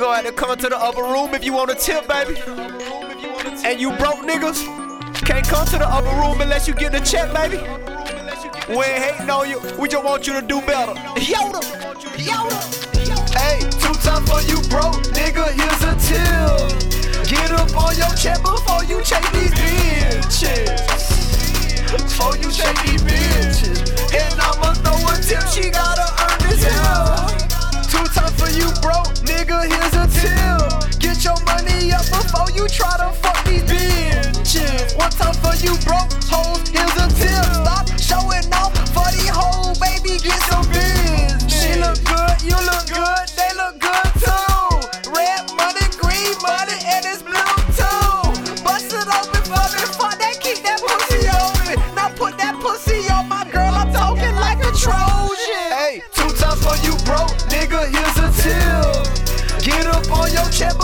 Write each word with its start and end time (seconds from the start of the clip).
You 0.00 0.06
gonna 0.06 0.16
have 0.16 0.24
to 0.24 0.32
come 0.32 0.56
to 0.56 0.68
the 0.70 0.78
upper 0.78 1.02
room 1.02 1.34
if 1.34 1.44
you 1.44 1.52
want 1.52 1.70
a 1.70 1.74
tip, 1.74 2.08
baby. 2.08 2.40
And 3.68 3.78
you 3.78 3.90
broke 3.98 4.24
niggas 4.24 4.64
can't 5.26 5.46
come 5.46 5.66
to 5.66 5.76
the 5.76 5.86
upper 5.86 6.08
room 6.16 6.40
unless 6.40 6.66
you 6.66 6.72
get 6.72 6.92
the 6.92 7.00
check, 7.00 7.28
baby. 7.34 7.58
We 8.70 8.82
ain't 8.82 9.04
hating 9.04 9.28
on 9.28 9.50
you, 9.50 9.60
we 9.78 9.90
just 9.90 10.02
want 10.02 10.26
you 10.26 10.32
to 10.32 10.40
do 10.40 10.62
better. 10.62 10.94
Yoda, 11.20 11.60
Yoda. 12.16 12.60
Hey, 13.36 13.60
two 13.76 13.92
times 14.00 14.24
for 14.24 14.40
you 14.48 14.56
broke, 14.72 15.04
nigga, 15.12 15.52
here's 15.52 15.84
a 15.84 15.92
tip. 16.00 17.28
Get 17.28 17.50
up 17.50 17.68
on 17.76 17.94
your 17.94 18.08
check 18.16 18.40
before 18.40 18.82
you 18.84 19.04
check 19.04 19.22
these 19.34 19.52
bitches. 19.52 20.80
Before 21.92 22.38
you 22.38 22.50
check 22.50 22.74
these 22.86 23.02
bitches. 23.02 23.84
And 24.16 24.40
I'ma 24.40 24.72
throw 24.80 24.96
a 25.12 25.20
tip, 25.20 25.46
she 25.52 25.68
gotta 25.68 26.04
earn 26.04 26.09
my 53.28 53.48
girl, 53.50 53.74
I'm 53.74 53.92
talking 53.92 54.34
like 54.36 54.58
a 54.58 54.72
Trojan. 54.72 55.70
Hey, 55.70 56.02
two 56.12 56.28
times 56.36 56.62
for 56.64 56.76
you 56.84 56.96
broke, 57.04 57.36
nigga, 57.48 57.88
here's 57.88 58.18
a 58.18 58.28
tip. 58.42 59.64
Get 59.64 59.86
up 59.86 60.10
on 60.10 60.32
your 60.32 60.48
check 60.50 60.79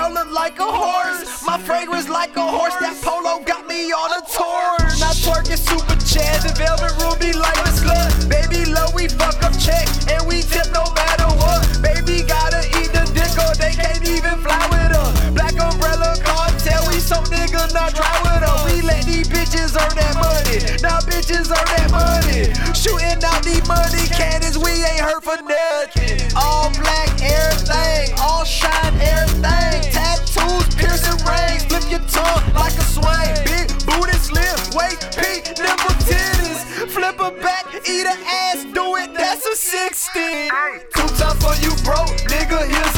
Girl 0.00 0.14
look 0.14 0.32
like 0.32 0.58
a 0.58 0.64
horse. 0.64 1.44
My 1.44 1.58
fragrance 1.58 2.08
like 2.08 2.34
a 2.34 2.40
horse. 2.40 2.72
That 2.80 2.96
polo 3.04 3.44
got 3.44 3.68
me 3.68 3.92
on 3.92 4.08
a 4.16 4.24
tour. 4.32 4.80
Now 4.96 5.12
twerking 5.12 5.60
super 5.60 5.92
chad, 6.08 6.40
the 6.40 6.56
velvet 6.56 6.96
ruby 7.04 7.36
like 7.36 7.60
a 7.68 7.72
slut. 7.76 8.08
Baby, 8.24 8.64
low, 8.64 8.88
we 8.96 9.12
fuck 9.12 9.36
up 9.44 9.52
check 9.60 9.84
and 10.08 10.24
we 10.24 10.40
tip 10.40 10.72
no 10.72 10.88
matter 10.96 11.28
what. 11.36 11.68
Baby 11.84 12.24
gotta 12.24 12.64
eat 12.80 12.88
the 12.96 13.04
dick 13.12 13.28
or 13.44 13.52
they 13.60 13.76
can't 13.76 14.00
even 14.08 14.40
fly 14.40 14.64
with 14.72 14.96
us. 14.96 15.12
Black 15.36 15.60
umbrella 15.60 16.16
cartel, 16.24 16.80
we 16.88 16.96
so 16.96 17.20
nigga 17.28 17.68
not 17.76 17.92
try 17.92 18.08
with 18.24 18.40
us. 18.40 18.72
We 18.72 18.80
let 18.80 19.04
these 19.04 19.28
bitches 19.28 19.76
earn 19.76 19.92
that 20.00 20.16
money. 20.16 20.80
Now 20.80 21.04
bitches 21.04 21.52
earn 21.52 21.68
that 21.76 21.92
money. 21.92 22.48
Shooting 22.72 23.20
out 23.20 23.44
these 23.44 23.68
money 23.68 24.08
cannons, 24.16 24.56
we 24.56 24.80
ain't 24.80 25.04
hurt 25.04 25.20
for 25.20 25.36
nothing. 25.44 26.24
All 26.40 26.72
black, 26.80 27.12
everything, 27.20 28.16
all 28.16 28.48
shine, 28.48 28.96
everything. 28.96 29.19
Eat 37.90 38.06
her 38.06 38.18
ass, 38.26 38.64
do 38.72 38.96
it, 38.96 39.12
that's 39.14 39.44
a 39.46 39.56
60. 39.56 40.20
Two 40.94 41.08
times 41.18 41.38
for 41.42 41.54
you 41.64 41.72
broke, 41.82 42.14
nigga, 42.30 42.58
here's 42.70 42.89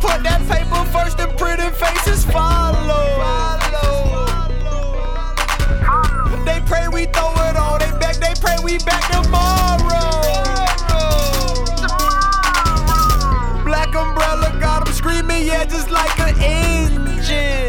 put 0.00 0.22
that 0.22 0.40
paper 0.48 0.84
first, 0.92 1.18
the 1.18 1.28
pretty 1.36 1.68
faces 1.76 2.24
follow. 2.24 3.04
They 6.44 6.60
pray 6.66 6.88
we 6.88 7.06
throw 7.06 7.32
it 7.48 7.56
on, 7.56 7.78
they 7.80 7.90
back, 7.98 8.16
they 8.16 8.34
pray 8.40 8.56
we 8.62 8.78
back 8.78 9.04
tomorrow. 9.10 10.22
Black 13.64 13.94
umbrella 13.94 14.56
got 14.60 14.84
them 14.84 14.94
screaming, 14.94 15.46
yeah, 15.46 15.64
just. 15.64 15.88
Like 15.90 16.18
an 16.20 16.34
engine. 16.42 17.67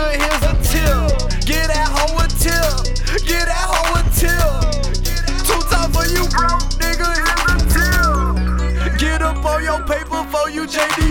Nigga, 0.00 0.20
here's 0.20 0.42
a 0.42 0.54
tip. 0.62 1.44
Get 1.46 1.68
that 1.68 1.88
hoe 1.88 2.16
a 2.18 2.28
tip. 2.28 3.26
Get 3.26 3.46
that 3.46 3.66
hoe 3.68 3.98
a 3.98 4.02
tip. 4.16 4.50
Two 5.44 5.60
time 5.68 5.90
for 5.92 6.06
you 6.06 6.24
broke 6.30 6.62
nigga, 6.80 7.08
here's 7.20 7.44
a 7.52 8.88
tip. 8.88 8.98
Get 8.98 9.22
up 9.22 9.44
on 9.44 9.62
your 9.62 9.80
paper 9.84 10.24
for 10.30 10.50
you 10.50 10.66
JDB. 10.66 11.09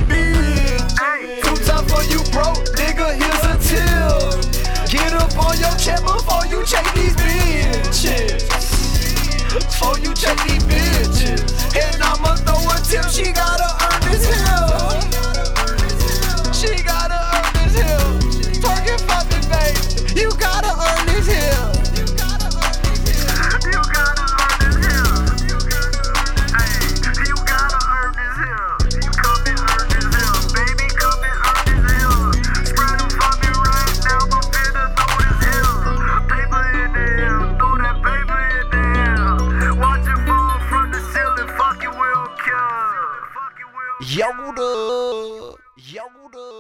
Fuck 44.00 44.08
Yoda. 44.08 45.58
Yoda. 45.78 46.59